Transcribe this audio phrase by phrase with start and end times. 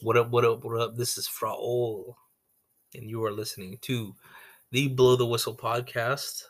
[0.00, 0.96] What up, what up, what up?
[0.96, 2.14] This is Fraol,
[2.94, 4.14] and you are listening to
[4.70, 6.44] the Blow the Whistle podcast.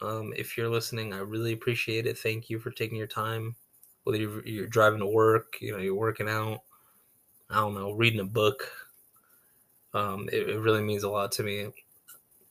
[0.00, 2.18] Um, if you're listening, I really appreciate it.
[2.18, 3.54] Thank you for taking your time.
[4.02, 6.62] Whether you're, you're driving to work, you know, you're working out,
[7.50, 8.68] I don't know, reading a book.
[9.94, 11.68] Um, it, it really means a lot to me.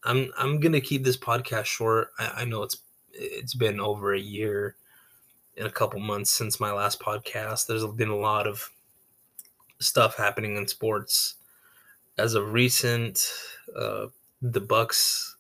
[0.06, 2.12] I'm I'm gonna keep this podcast short.
[2.18, 2.78] I, I know it's
[3.12, 4.78] it's been over a year
[5.58, 7.68] and a couple months since my last podcast.
[7.68, 8.72] There's been a lot of
[9.80, 11.36] stuff happening in sports.
[12.18, 13.32] As of recent,
[13.76, 14.08] uh,
[14.42, 15.38] the Bucks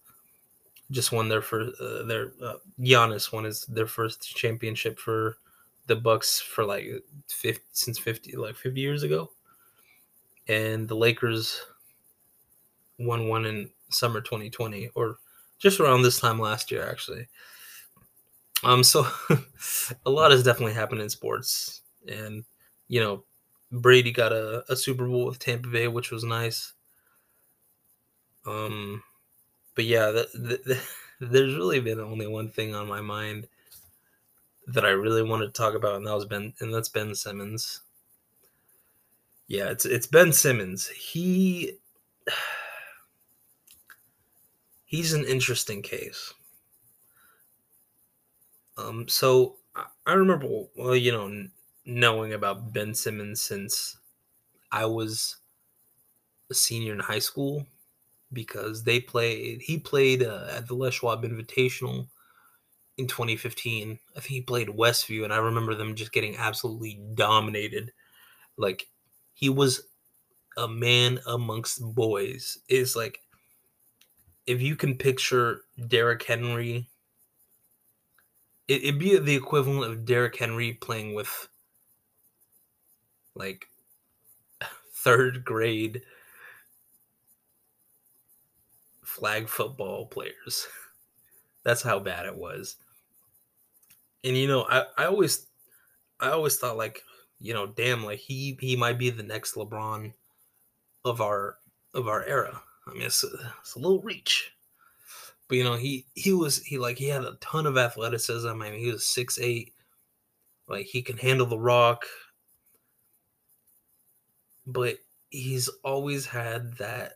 [0.91, 1.79] just won their first.
[1.79, 5.37] Uh, their uh, Giannis won his their first championship for
[5.87, 9.31] the Bucks for like 50, since fifty like fifty years ago,
[10.47, 11.61] and the Lakers
[12.97, 15.17] won one in summer 2020 or
[15.57, 17.27] just around this time last year actually.
[18.63, 19.07] Um, so
[20.05, 22.43] a lot has definitely happened in sports, and
[22.87, 23.23] you know
[23.71, 26.73] Brady got a, a Super Bowl with Tampa Bay, which was nice.
[28.45, 29.03] Um,
[29.75, 30.81] but yeah, the, the, the,
[31.27, 33.47] there's really been only one thing on my mind
[34.67, 37.81] that I really wanted to talk about, and that was Ben, and that's Ben Simmons.
[39.47, 40.87] Yeah, it's it's Ben Simmons.
[40.89, 41.77] He
[44.85, 46.33] he's an interesting case.
[48.77, 49.57] Um, so
[50.05, 51.47] I remember, well, you know,
[51.89, 53.97] knowing about Ben Simmons since
[54.71, 55.37] I was
[56.49, 57.65] a senior in high school
[58.33, 59.61] because they played.
[59.61, 62.07] He played uh, at the Les Schwab Invitational
[62.97, 63.99] in 2015.
[64.15, 67.91] I think he played Westview, and I remember them just getting absolutely dominated.
[68.57, 68.87] Like
[69.33, 69.81] he was
[70.57, 72.59] a man amongst boys.
[72.67, 73.21] Is like
[74.45, 76.89] if you can picture Derrick Henry.
[78.67, 81.47] It, it'd be the equivalent of Derrick Henry playing with
[83.39, 83.67] like
[84.93, 86.03] third grade
[89.03, 90.67] flag football players.
[91.63, 92.75] That's how bad it was.
[94.23, 95.47] And you know, I, I always
[96.19, 97.01] I always thought like,
[97.39, 100.13] you know, damn, like he he might be the next LeBron
[101.05, 101.55] of our
[101.93, 102.61] of our era.
[102.87, 103.27] I mean, it's a,
[103.61, 104.51] it's a little reach,
[105.47, 108.47] but you know, he he was he like he had a ton of athleticism.
[108.47, 109.73] I mean, he was six eight,
[110.67, 112.05] like he can handle the rock
[114.71, 114.97] but
[115.29, 117.13] he's always had that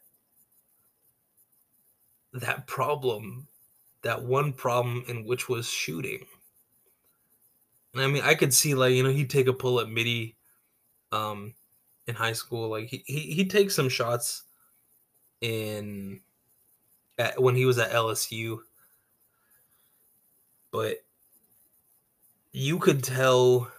[2.34, 3.48] that problem
[4.02, 6.26] that one problem in which was shooting.
[7.94, 10.36] And i mean i could see like you know he'd take a pull at midi
[11.12, 11.54] um
[12.08, 14.44] in high school like he, he he'd take some shots
[15.42, 16.20] in
[17.20, 18.60] at, when he was at lsu
[20.72, 20.98] but
[22.52, 23.72] you could tell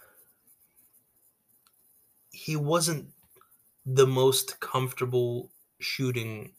[2.31, 3.05] he wasn't
[3.85, 6.53] the most comfortable shooting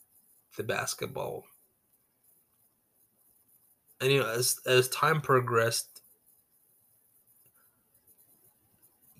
[0.55, 1.45] the basketball.
[3.99, 6.01] And you know, as as time progressed,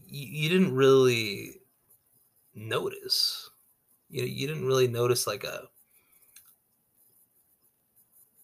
[0.06, 1.62] you, you didn't really
[2.54, 3.50] notice.
[4.10, 5.68] You know, you didn't really notice like a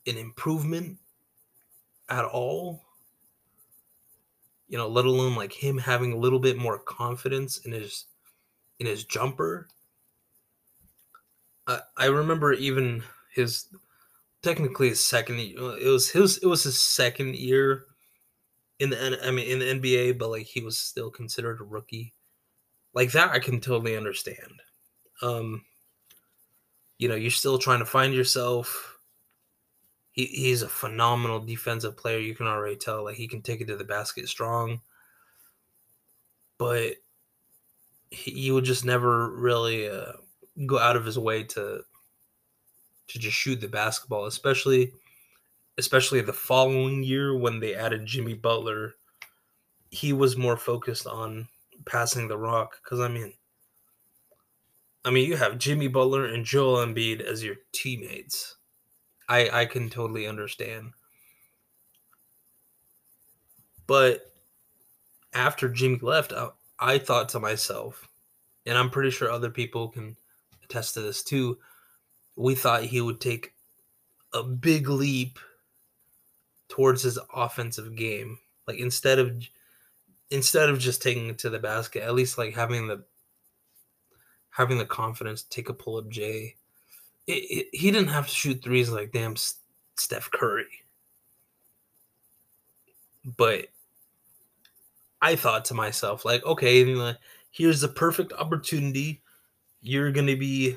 [0.05, 0.99] an improvement
[2.09, 2.83] at all.
[4.67, 8.05] You know, let alone like him having a little bit more confidence in his
[8.83, 9.69] in his jumper.
[11.67, 13.01] I, I remember even
[13.33, 13.67] his
[14.41, 17.85] technically his second it was his it was his second year
[18.79, 22.13] in the I mean in the NBA, but like he was still considered a rookie.
[22.93, 24.61] Like that I can totally understand.
[25.21, 25.63] Um
[26.97, 28.97] you know, you're still trying to find yourself.
[30.11, 32.19] He he's a phenomenal defensive player.
[32.19, 34.81] You can already tell like he can take it to the basket strong.
[36.57, 36.95] But
[38.13, 40.13] he would just never really uh,
[40.65, 41.81] go out of his way to
[43.07, 44.93] to just shoot the basketball, especially
[45.77, 48.93] especially the following year when they added Jimmy Butler.
[49.89, 51.47] He was more focused on
[51.85, 53.33] passing the rock because I mean,
[55.03, 58.57] I mean you have Jimmy Butler and Joel Embiid as your teammates.
[59.27, 60.91] I I can totally understand,
[63.87, 64.31] but
[65.33, 66.49] after Jimmy left, I,
[66.79, 68.07] I thought to myself,
[68.65, 70.15] and I'm pretty sure other people can
[70.63, 71.57] attest to this too.
[72.35, 73.53] We thought he would take
[74.33, 75.39] a big leap
[76.69, 78.39] towards his offensive game.
[78.67, 79.43] Like instead of
[80.31, 83.03] instead of just taking it to the basket, at least like having the
[84.49, 86.55] having the confidence to take a pull up J.
[87.25, 89.35] It, it, he didn't have to shoot threes like damn
[89.95, 90.65] Steph Curry.
[93.37, 93.67] But
[95.21, 96.83] I thought to myself, like, okay,
[97.53, 99.21] here's the perfect opportunity
[99.81, 100.75] you're going to be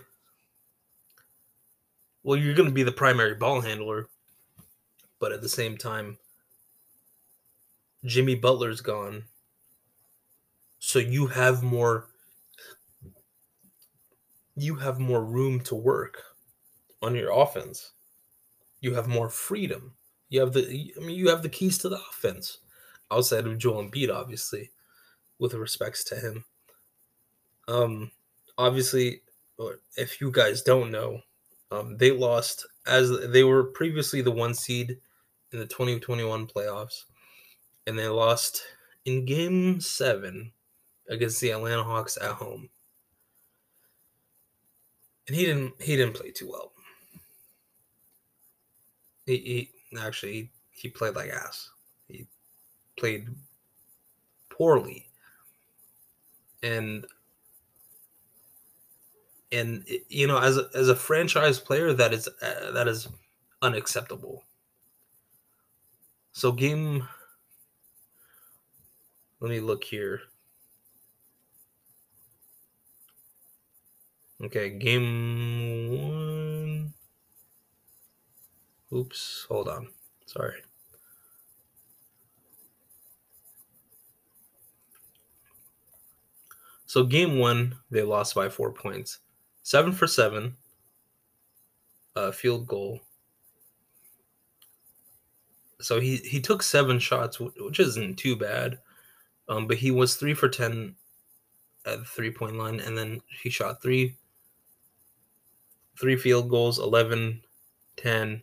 [2.22, 4.08] well, you're going to be the primary ball handler,
[5.20, 6.18] but at the same time,
[8.04, 9.24] Jimmy Butler's gone.
[10.80, 12.08] So you have more
[14.56, 16.22] you have more room to work
[17.02, 17.92] on your offense.
[18.80, 19.94] You have more freedom.
[20.28, 22.58] You have the I mean you have the keys to the offense
[23.10, 24.72] outside of Joel Embiid obviously
[25.38, 26.44] with respects to him.
[27.68, 28.10] Um
[28.58, 29.22] obviously
[29.96, 31.20] if you guys don't know,
[31.70, 34.98] um, they lost as they were previously the one seed
[35.52, 37.04] in the 2021 playoffs,
[37.86, 38.62] and they lost
[39.04, 40.52] in Game Seven
[41.08, 42.68] against the Atlanta Hawks at home.
[45.26, 46.72] And he didn't he didn't play too well.
[49.24, 49.36] He,
[49.92, 51.70] he actually he, he played like ass.
[52.08, 52.26] He
[52.96, 53.28] played
[54.50, 55.08] poorly,
[56.62, 57.04] and
[59.52, 63.08] and you know as a, as a franchise player that is uh, that is
[63.62, 64.44] unacceptable.
[66.32, 67.06] So game
[69.40, 70.20] let me look here.
[74.42, 76.92] Okay game one.
[78.92, 79.88] Oops hold on
[80.26, 80.62] sorry.
[86.86, 89.18] So game one they lost by four points
[89.66, 90.56] seven for seven,
[92.14, 93.00] uh, field goal.
[95.80, 98.78] So he he took seven shots, which isn't too bad,
[99.48, 100.94] um, but he was three for ten
[101.84, 104.16] at the three point line, and then he shot three
[105.98, 107.42] three field goals 11
[107.96, 108.42] 10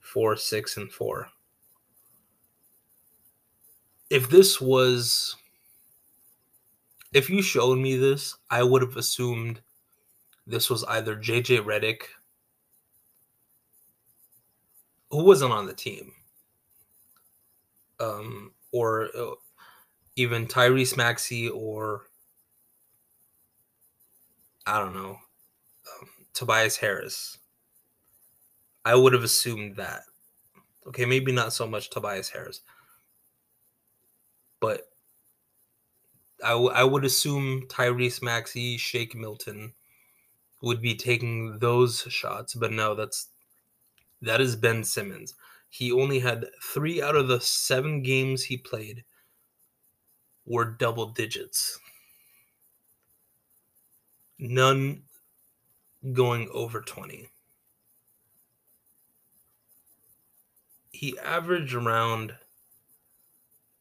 [0.00, 1.28] 4 6 and 4
[4.10, 5.36] if this was
[7.12, 9.60] if you showed me this i would have assumed
[10.48, 12.02] this was either JJ Redick,
[15.10, 16.12] who wasn't on the team,
[18.00, 19.34] um, or uh,
[20.16, 22.06] even Tyrese Maxey, or
[24.66, 25.10] I don't know,
[26.00, 27.38] um, Tobias Harris.
[28.84, 30.02] I would have assumed that.
[30.86, 32.62] Okay, maybe not so much Tobias Harris,
[34.60, 34.88] but
[36.42, 39.74] I, w- I would assume Tyrese Maxey, Shake Milton,
[40.60, 43.28] would be taking those shots, but no, that's
[44.20, 45.34] that is Ben Simmons.
[45.70, 49.04] He only had three out of the seven games he played
[50.44, 51.78] were double digits.
[54.38, 55.02] None
[56.12, 57.30] going over 20.
[60.90, 62.36] He averaged around,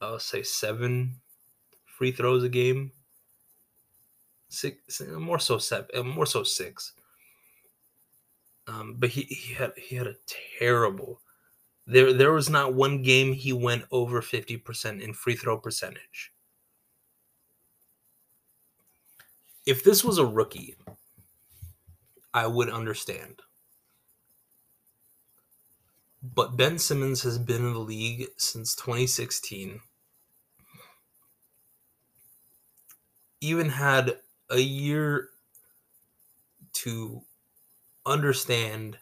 [0.01, 1.21] I'll say, seven
[1.85, 2.91] free throws a game
[4.49, 6.93] six, more so seven, uh, more so six.
[8.67, 10.15] Um, but he, he had he had a
[10.59, 11.21] terrible.
[11.85, 16.33] There there was not one game he went over fifty percent in free throw percentage.
[19.65, 20.75] If this was a rookie,
[22.33, 23.41] I would understand.
[26.23, 29.81] But Ben Simmons has been in the league since 2016.
[33.41, 34.17] Even had
[34.49, 35.29] a year
[36.73, 37.21] to
[38.05, 38.97] understand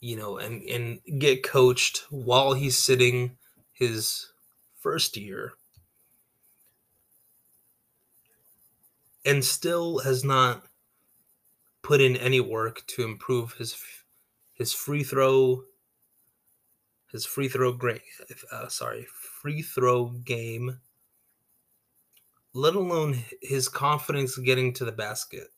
[0.00, 3.36] you know and and get coached while he's sitting
[3.72, 4.32] his
[4.78, 5.54] first year
[9.24, 10.64] and still has not
[11.82, 13.76] put in any work to improve his
[14.54, 15.62] his free throw
[17.10, 18.02] his free throw great
[18.52, 19.06] uh, sorry
[19.42, 20.78] free throw game
[22.52, 25.48] let alone his confidence getting to the basket.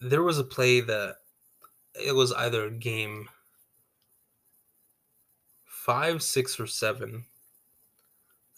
[0.00, 1.16] There was a play that
[1.94, 3.28] it was either game
[5.66, 7.24] five, six, or seven.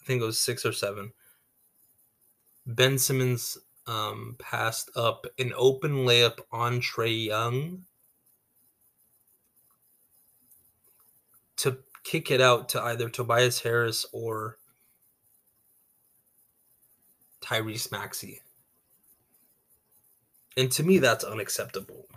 [0.01, 1.13] I think it was six or seven.
[2.65, 3.57] Ben Simmons
[3.87, 7.83] um, passed up an open layup on Trae Young
[11.57, 14.57] to kick it out to either Tobias Harris or
[17.43, 18.41] Tyrese Maxey.
[20.55, 22.07] And to me, that's unacceptable.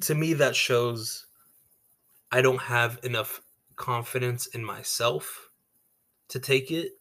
[0.00, 1.26] To me, that shows
[2.30, 3.40] I don't have enough
[3.76, 5.50] confidence in myself
[6.28, 6.92] to take it.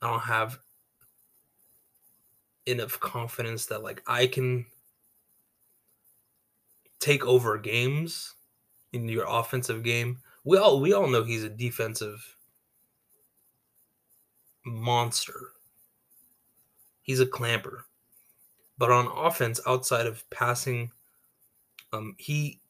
[0.00, 0.58] I don't have
[2.66, 4.66] enough confidence that like I can
[7.00, 8.34] take over games
[8.92, 10.18] in your offensive game.
[10.44, 12.36] We all we all know he's a defensive
[14.64, 15.52] monster.
[17.02, 17.84] He's a clamper.
[18.78, 20.90] But on offense, outside of passing,
[21.92, 22.60] um, he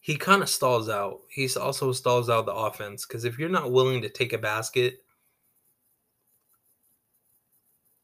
[0.00, 1.22] he kind of stalls out.
[1.28, 5.02] He also stalls out the offense because if you're not willing to take a basket,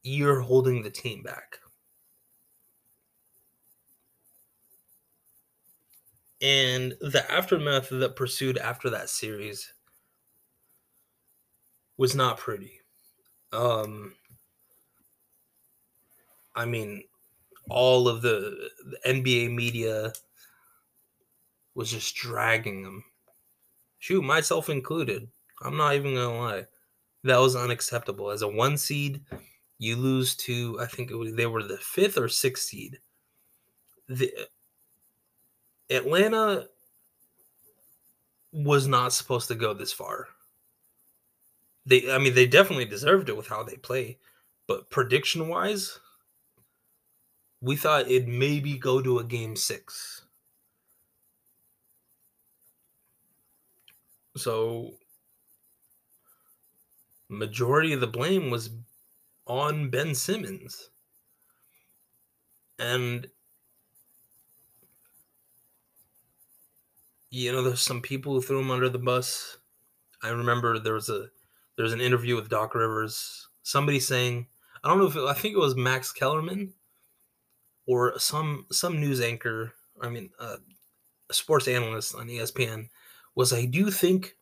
[0.01, 1.59] you're holding the team back.
[6.43, 9.71] And the aftermath that pursued after that series
[11.97, 12.81] was not pretty.
[13.53, 14.13] Um,
[16.53, 17.05] I mean,
[17.69, 20.11] all of the, the NBA media
[21.75, 23.05] was just dragging them.
[23.99, 25.29] Shoot, myself included.
[25.61, 26.65] I'm not even gonna lie.
[27.23, 28.31] That was unacceptable.
[28.31, 29.21] As a one seed,
[29.79, 32.99] you lose to I think was they were the fifth or sixth seed.
[34.09, 34.33] The
[35.93, 36.67] Atlanta
[38.51, 40.27] was not supposed to go this far.
[41.85, 44.17] They I mean they definitely deserved it with how they play,
[44.67, 45.99] but prediction wise,
[47.61, 50.25] we thought it'd maybe go to a game six.
[54.35, 54.93] So
[57.29, 58.69] majority of the blame was
[59.45, 60.89] on Ben Simmons.
[62.79, 63.27] And
[67.33, 69.57] you know, there's some people who threw him under the bus.
[70.21, 71.29] I remember there was a
[71.75, 73.47] there was an interview with Doc Rivers.
[73.63, 74.45] Somebody saying,
[74.83, 76.73] I don't know if it, I think it was Max Kellerman
[77.87, 79.73] or some some news anchor.
[79.99, 80.57] I mean, uh,
[81.27, 82.89] a sports analyst on ESPN
[83.33, 84.37] was I do think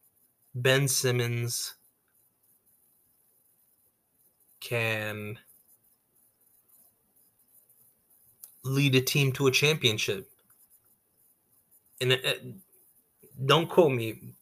[0.54, 1.76] Ben Simmons
[4.60, 5.40] can
[8.66, 10.30] lead a team to a championship.
[12.02, 12.44] And it,
[13.44, 14.34] don't quote me,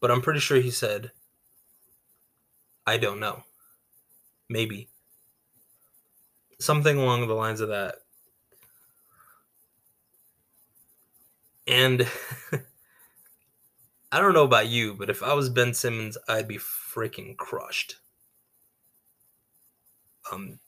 [0.00, 1.12] but I'm pretty sure he said,
[2.86, 3.44] I don't know.
[4.48, 4.88] Maybe.
[6.58, 7.96] Something along the lines of that.
[11.66, 12.06] And
[14.12, 17.96] I don't know about you, but if I was Ben Simmons, I'd be freaking crushed.
[20.30, 20.58] Um,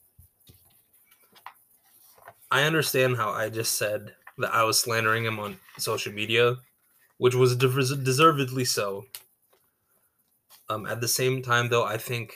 [2.51, 6.57] I understand how I just said that I was slandering him on social media,
[7.17, 9.05] which was deservedly so.
[10.69, 12.35] Um, at the same time, though, I think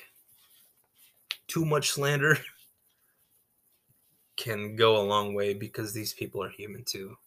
[1.47, 2.37] too much slander
[4.37, 7.17] can go a long way because these people are human too.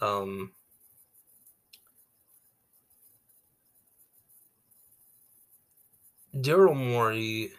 [0.00, 0.52] Um,
[6.34, 7.52] Daryl Morey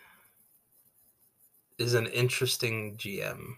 [1.77, 3.55] is an interesting GM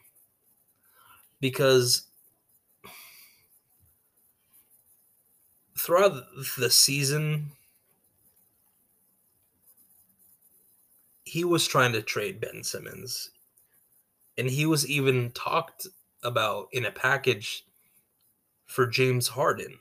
[1.40, 2.04] because
[5.78, 6.24] throughout
[6.58, 7.52] the season,
[11.24, 13.32] he was trying to trade Ben Simmons.
[14.38, 15.88] And he was even talked
[16.24, 17.66] about in a package
[18.66, 19.78] for James Harden.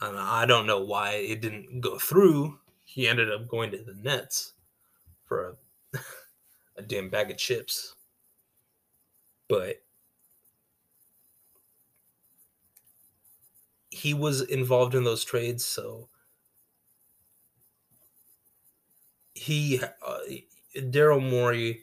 [0.00, 2.58] And I don't know why it didn't go through.
[2.84, 4.54] He ended up going to the Nets
[5.24, 5.56] for
[5.94, 5.98] a,
[6.76, 7.94] a damn bag of chips.
[9.52, 9.82] But
[13.90, 16.08] he was involved in those trades, so
[19.34, 20.20] he uh,
[20.74, 21.82] Daryl Morey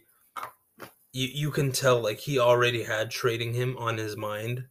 [1.14, 4.66] you you can tell like he already had trading him on his mind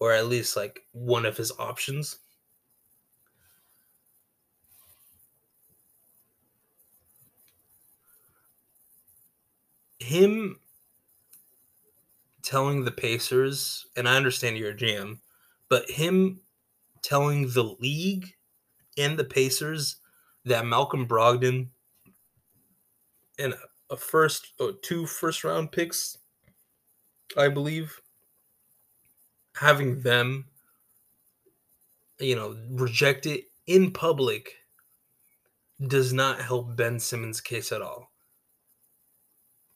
[0.00, 2.20] or at least like one of his options.
[9.98, 10.58] Him
[12.48, 15.18] telling the Pacers, and I understand you're a GM,
[15.68, 16.40] but him
[17.02, 18.32] telling the league
[18.96, 19.96] and the Pacers
[20.46, 21.68] that Malcolm Brogdon
[23.38, 23.52] and
[23.90, 26.16] a first or oh, two first round picks,
[27.36, 28.00] I believe,
[29.54, 30.46] having them,
[32.18, 34.54] you know, reject it in public
[35.86, 38.10] does not help Ben Simmons' case at all.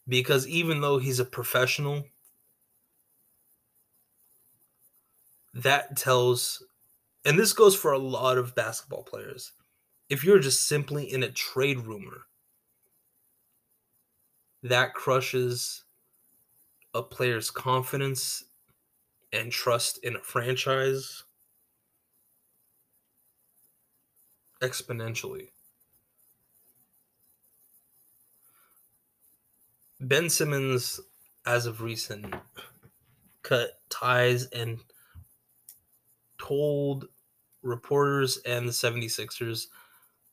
[0.08, 2.06] Because even though he's a professional,
[5.54, 6.62] that tells,
[7.24, 9.52] and this goes for a lot of basketball players,
[10.08, 12.22] if you're just simply in a trade rumor,
[14.62, 15.84] that crushes
[16.94, 18.44] a player's confidence
[19.32, 21.24] and trust in a franchise
[24.62, 25.48] exponentially.
[30.00, 31.00] Ben Simmons,
[31.46, 32.34] as of recent,
[33.42, 34.78] cut ties and
[36.52, 37.08] told
[37.62, 39.68] reporters and the 76ers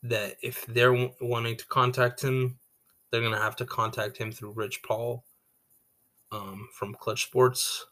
[0.04, 2.60] that if they're wanting to contact him,
[3.10, 5.24] they're going to have to contact him through Rich Paul
[6.32, 7.86] um, from Clutch Sports.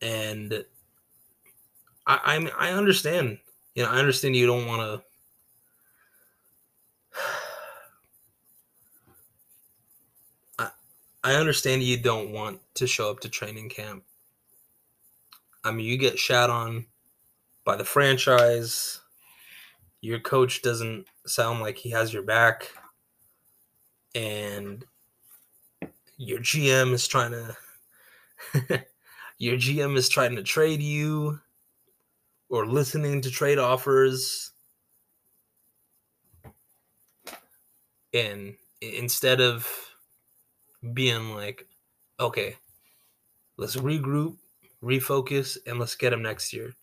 [0.00, 0.64] And
[2.06, 3.38] I, I I understand.
[3.74, 5.02] You know, I understand you don't want to.
[10.58, 10.68] I,
[11.22, 14.04] I understand you don't want to show up to training camp.
[15.64, 16.86] I mean, you get shat on
[17.64, 19.00] by the franchise.
[20.02, 22.68] Your coach doesn't sound like he has your back.
[24.14, 24.84] And
[26.18, 27.56] your GM is trying to
[29.38, 31.40] your GM is trying to trade you
[32.48, 34.52] or listening to trade offers
[38.12, 39.66] and instead of
[40.92, 41.66] being like
[42.20, 42.56] okay
[43.56, 44.36] let's regroup
[44.84, 46.74] refocus and let's get him next year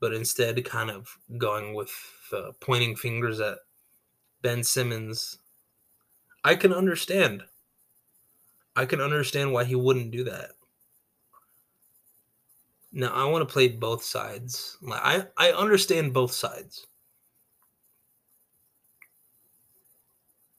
[0.00, 1.92] but instead kind of going with
[2.32, 3.58] uh, pointing fingers at
[4.42, 5.38] ben simmons
[6.44, 7.42] i can understand
[8.76, 10.50] i can understand why he wouldn't do that
[12.92, 14.76] now I want to play both sides.
[14.80, 16.86] Like I, I understand both sides.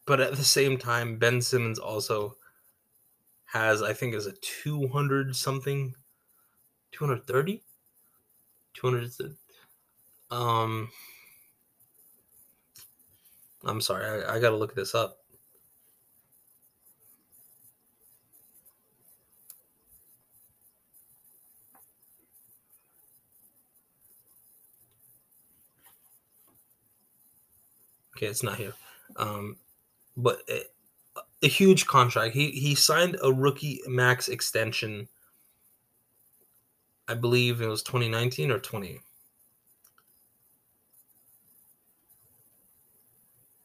[0.06, 2.36] But at the same time, Ben Simmons also
[3.46, 5.94] has, I think, is a 200 something,
[6.92, 7.64] 230?
[8.74, 9.36] 200.
[10.32, 10.90] Um,
[13.66, 15.18] I'm sorry, I, I got to look this up.
[28.16, 28.74] Okay, it's not here.
[29.16, 29.56] Um,
[30.18, 30.42] but
[31.42, 32.36] a huge contract.
[32.36, 35.08] He he signed a rookie max extension.
[37.10, 39.02] I believe it was 2019 or 20.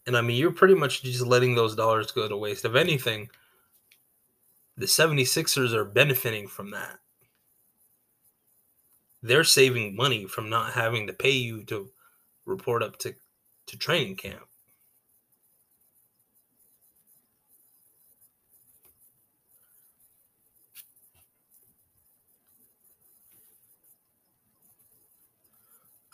[0.06, 2.64] And I mean, you're pretty much just letting those dollars go to waste.
[2.64, 3.28] If anything,
[4.78, 6.98] the 76ers are benefiting from that.
[9.22, 11.90] They're saving money from not having to pay you to
[12.46, 13.14] report up to
[13.66, 14.46] to training camp.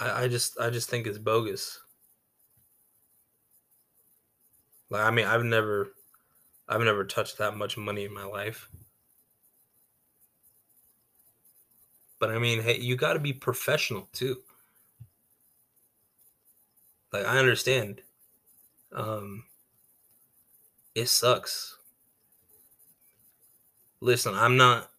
[0.00, 1.78] I, I just I just think it's bogus.
[4.88, 5.92] Like I mean I've never
[6.68, 8.68] I've never touched that much money in my life.
[12.18, 14.38] But I mean, hey, you got to be professional too.
[17.12, 18.02] Like I understand.
[18.92, 19.44] Um
[20.94, 21.76] it sucks.
[24.00, 24.89] Listen, I'm not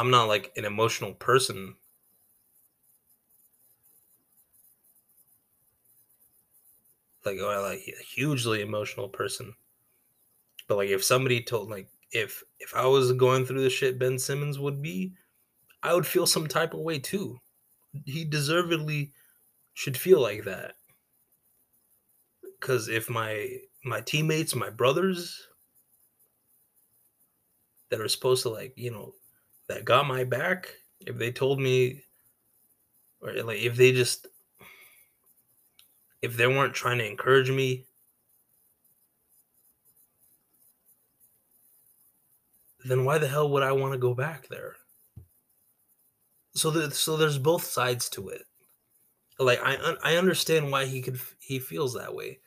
[0.00, 1.76] I'm not like an emotional person.
[7.24, 9.54] Like oh, or like a hugely emotional person.
[10.66, 14.18] But like if somebody told like if if I was going through the shit Ben
[14.18, 15.12] Simmons would be,
[15.82, 17.38] I would feel some type of way too
[18.06, 19.12] he deservedly
[19.74, 20.74] should feel like that.
[22.60, 23.48] Cause if my
[23.84, 25.48] my teammates, my brothers
[27.88, 29.14] that are supposed to like, you know,
[29.70, 32.02] that got my back, if they told me
[33.20, 34.26] or like if they just
[36.22, 37.86] if they weren't trying to encourage me
[42.84, 44.76] then why the hell would I want to go back there?
[46.54, 48.42] so the, so there's both sides to it
[49.38, 52.40] like i i understand why he could he feels that way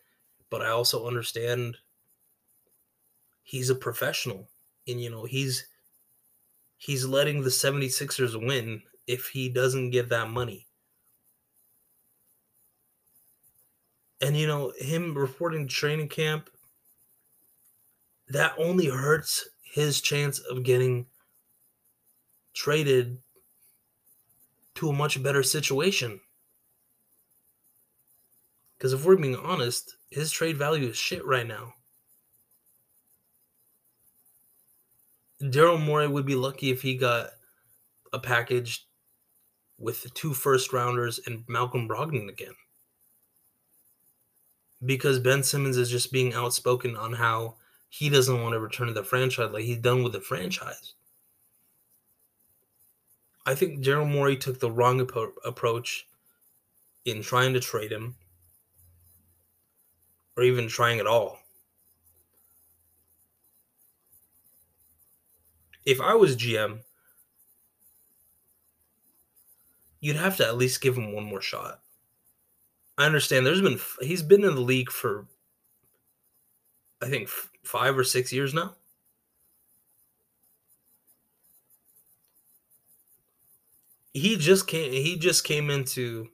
[0.50, 1.78] but i also understand
[3.44, 4.50] he's a professional
[4.90, 5.66] and you know he's
[6.84, 10.68] he's letting the 76ers win if he doesn't get that money
[14.22, 16.50] and you know him reporting training camp
[18.30, 21.06] that only hurts his chance of getting
[22.54, 23.18] traded
[24.76, 26.20] to a much better situation.
[28.78, 31.74] Because if we're being honest, his trade value is shit right now.
[35.44, 37.32] Daryl Morey would be lucky if he got
[38.14, 38.88] a package
[39.78, 42.54] with the two first rounders and Malcolm Brogdon again.
[44.86, 47.56] Because Ben Simmons is just being outspoken on how
[47.90, 50.94] he doesn't want to return to the franchise, like he's done with the franchise.
[53.46, 55.02] I think Daryl Morey took the wrong
[55.46, 56.08] approach
[57.04, 58.16] in trying to trade him,
[60.38, 61.43] or even trying at all.
[65.86, 66.80] If I was GM,
[70.00, 71.80] you'd have to at least give him one more shot.
[72.98, 75.26] I understand there's been he's been in the league for
[77.02, 77.28] I think
[77.64, 78.76] 5 or 6 years now.
[84.14, 86.28] He just came he just came into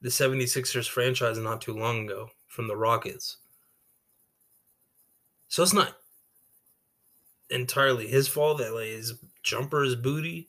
[0.00, 3.36] the 76ers franchise not too long ago from the Rockets.
[5.48, 5.96] So it's not
[7.52, 10.48] entirely his fault that like his jumper is booty.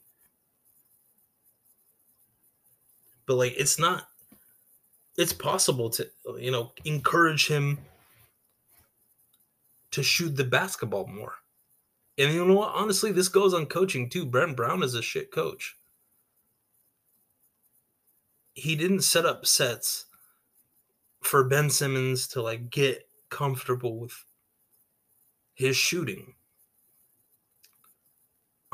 [3.26, 4.08] But like it's not
[5.16, 7.78] it's possible to you know encourage him
[9.92, 11.34] to shoot the basketball more.
[12.18, 12.74] And you know what?
[12.74, 14.26] Honestly, this goes on coaching too.
[14.26, 15.76] Brett Brown is a shit coach.
[18.54, 20.06] He didn't set up sets
[21.22, 24.24] for Ben Simmons to like get comfortable with
[25.54, 26.34] his shooting.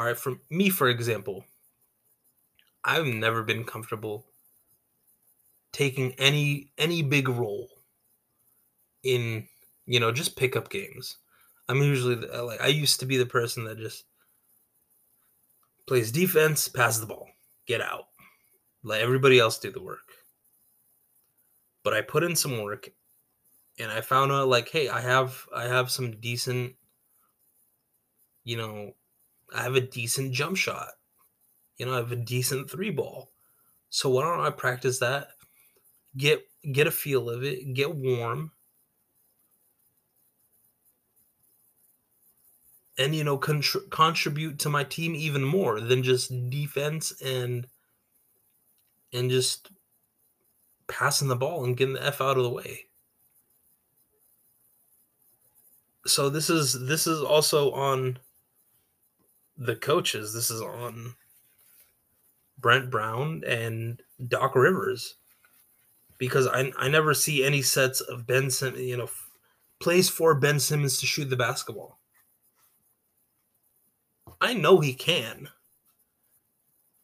[0.01, 1.45] All right, for me, for example,
[2.83, 4.25] I've never been comfortable
[5.73, 7.69] taking any any big role
[9.03, 9.47] in
[9.85, 11.19] you know just pickup games.
[11.69, 14.07] I'm usually the, uh, like I used to be the person that just
[15.87, 17.29] plays defense, pass the ball,
[17.67, 18.07] get out,
[18.83, 20.15] let everybody else do the work.
[21.83, 22.89] But I put in some work,
[23.79, 26.77] and I found out like, hey, I have I have some decent,
[28.45, 28.95] you know,
[29.55, 30.91] I have a decent jump shot.
[31.77, 33.33] You know, I have a decent three ball.
[33.91, 35.29] So why don't I practice that
[36.17, 38.53] get get a feel of it, get warm,
[42.99, 47.67] and you know contr- contribute to my team even more than just defense and
[49.13, 49.73] and just
[50.89, 52.87] passing the ball and getting the f out of the way.
[56.07, 58.19] So this is this is also on
[59.61, 60.33] the coaches.
[60.35, 61.15] This is on
[62.59, 65.17] Brett Brown and Doc Rivers
[66.19, 69.11] because I I never see any sets of Ben Simmons, you know,
[69.79, 71.99] plays for Ben Simmons to shoot the basketball.
[74.41, 75.49] I know he can.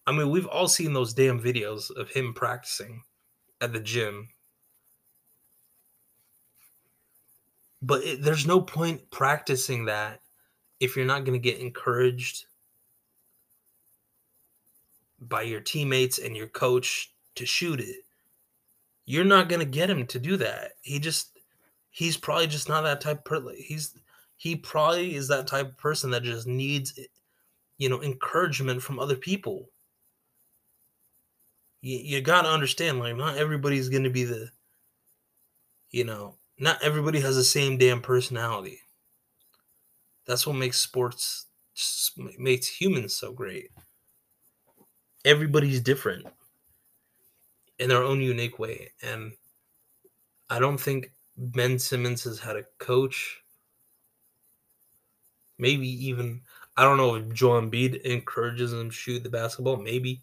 [0.07, 3.03] I mean, we've all seen those damn videos of him practicing
[3.61, 4.29] at the gym.
[7.83, 10.21] But it, there's no point practicing that
[10.81, 12.46] if you're not going to get encouraged
[15.21, 18.07] by your teammates and your coach to shoot it
[19.07, 20.73] you're not going to get him to do that.
[20.83, 21.39] He just
[21.91, 23.95] he's probably just not that type of he's
[24.37, 26.99] he probably is that type of person that just needs
[27.79, 29.71] you know encouragement from other people.
[31.81, 34.51] You, you got to understand like not everybody's going to be the
[35.91, 38.81] you know, not everybody has the same damn personality.
[40.27, 41.47] That's what makes sports
[42.39, 43.71] makes humans so great.
[45.27, 46.27] Everybody's different
[47.79, 48.93] in their own unique way.
[49.03, 49.33] And
[50.49, 53.43] I don't think Ben Simmons has had a coach.
[55.59, 56.43] Maybe even
[56.77, 60.23] I don't know if Joel Embiid encourages him to shoot the basketball, maybe,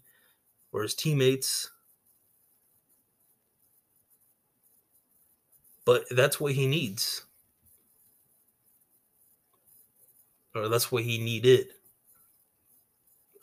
[0.72, 1.70] or his teammates.
[5.84, 7.24] But that's what he needs.
[10.54, 11.66] Or that's what he needed.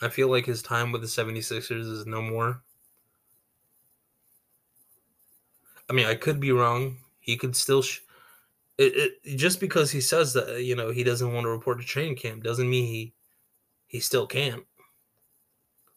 [0.01, 2.61] I feel like his time with the 76ers is no more.
[5.89, 6.97] I mean, I could be wrong.
[7.19, 7.81] He could still.
[7.81, 7.99] Sh-
[8.77, 11.85] it, it just because he says that you know he doesn't want to report to
[11.85, 13.13] training camp doesn't mean he
[13.87, 14.63] he still can't.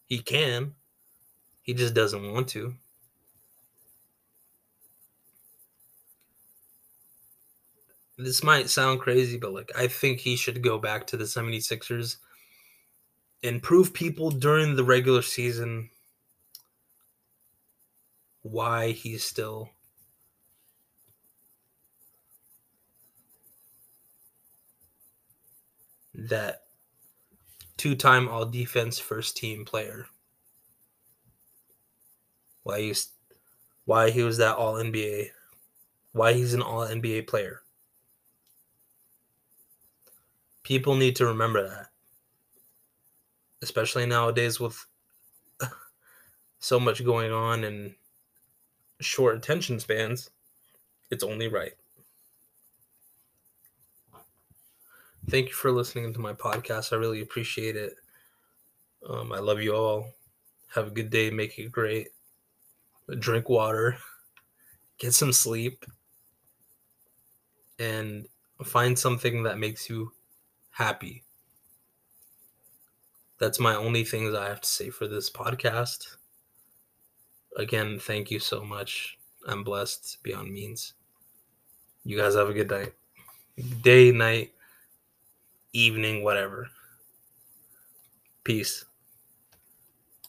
[0.06, 0.74] He can.
[1.62, 2.74] He just doesn't want to.
[8.18, 12.16] This might sound crazy, but like I think he should go back to the 76ers
[13.42, 15.90] and prove people during the regular season
[18.42, 19.70] why he's still
[26.14, 26.62] that
[27.76, 30.06] two-time all defense first team player.
[32.62, 33.08] Why he's
[33.84, 35.28] why he was that all NBA.
[36.12, 37.62] Why he's an all NBA player.
[40.62, 41.88] People need to remember that.
[43.64, 44.84] Especially nowadays with
[46.58, 47.94] so much going on and
[49.00, 50.28] short attention spans,
[51.10, 51.72] it's only right.
[55.30, 56.92] Thank you for listening to my podcast.
[56.92, 57.94] I really appreciate it.
[59.08, 60.10] Um, I love you all.
[60.74, 61.30] Have a good day.
[61.30, 62.08] Make it great.
[63.18, 63.96] Drink water.
[64.98, 65.86] Get some sleep.
[67.78, 68.26] And
[68.62, 70.12] find something that makes you
[70.70, 71.23] happy.
[73.38, 76.16] That's my only things I have to say for this podcast.
[77.56, 79.18] Again, thank you so much.
[79.46, 80.94] I'm blessed beyond means.
[82.04, 82.94] You guys have a good night.
[83.82, 84.52] Day, night,
[85.72, 86.68] evening, whatever.
[88.44, 88.84] Peace.